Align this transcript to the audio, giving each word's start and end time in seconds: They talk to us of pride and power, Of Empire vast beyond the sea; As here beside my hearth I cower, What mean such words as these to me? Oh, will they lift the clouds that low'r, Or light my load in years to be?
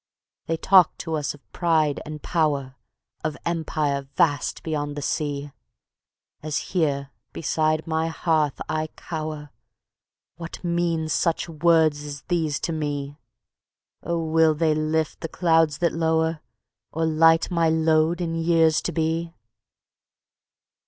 They 0.47 0.57
talk 0.57 0.97
to 0.97 1.13
us 1.13 1.35
of 1.35 1.51
pride 1.51 2.01
and 2.07 2.23
power, 2.23 2.73
Of 3.23 3.37
Empire 3.45 4.07
vast 4.15 4.63
beyond 4.63 4.95
the 4.95 5.01
sea; 5.03 5.51
As 6.41 6.57
here 6.73 7.11
beside 7.33 7.85
my 7.85 8.07
hearth 8.07 8.59
I 8.67 8.87
cower, 8.95 9.51
What 10.37 10.63
mean 10.63 11.07
such 11.07 11.47
words 11.47 12.01
as 12.03 12.23
these 12.23 12.59
to 12.61 12.71
me? 12.73 13.19
Oh, 14.01 14.25
will 14.25 14.55
they 14.55 14.73
lift 14.73 15.19
the 15.21 15.29
clouds 15.29 15.77
that 15.77 15.93
low'r, 15.93 16.39
Or 16.91 17.05
light 17.05 17.51
my 17.51 17.69
load 17.69 18.21
in 18.21 18.33
years 18.33 18.81
to 18.81 18.91
be? 18.91 19.35